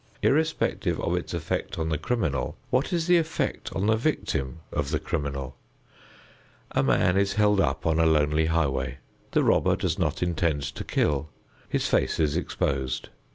[0.23, 4.89] Irrespective of its effect on the criminal, what is the effect on the victim of
[4.89, 5.55] the criminal?
[6.71, 8.97] A man is held up on a lonely highway;
[9.33, 11.29] the robber does not intend to kill.
[11.69, 13.09] His face is exposed.